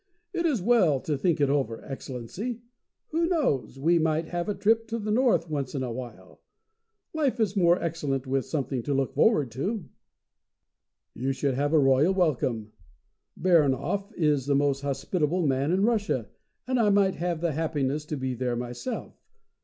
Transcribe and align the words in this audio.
It 0.33 0.47
is 0.47 0.63
well 0.63 0.99
to 1.01 1.15
think 1.15 1.39
it 1.39 1.47
over, 1.51 1.85
Excellency. 1.85 2.61
Who 3.09 3.27
knows? 3.27 3.77
we 3.79 3.99
might 3.99 4.29
have 4.29 4.49
a 4.49 4.55
trip 4.55 4.87
to 4.87 4.97
the 4.97 5.11
north 5.11 5.47
once 5.47 5.75
in 5.75 5.83
a 5.83 5.91
while. 5.91 6.41
Life 7.13 7.39
is 7.39 7.55
more 7.55 7.79
excellent 7.79 8.25
with 8.25 8.45
something 8.47 8.81
to 8.81 8.95
look 8.95 9.13
forward 9.13 9.51
to." 9.51 9.87
"You 11.13 11.33
should 11.33 11.53
have 11.53 11.71
a 11.73 11.77
royal 11.77 12.15
welcome. 12.15 12.71
Baranhov 13.39 14.11
is 14.17 14.47
the 14.47 14.55
most 14.55 14.81
hospitable 14.81 15.45
man 15.45 15.71
in 15.71 15.83
Russia, 15.85 16.29
and 16.65 16.79
I 16.79 16.89
might 16.89 17.17
have 17.17 17.39
the 17.39 17.51
happiness 17.51 18.03
to 18.05 18.17
be 18.17 18.33
there 18.33 18.55
myself. 18.55 19.13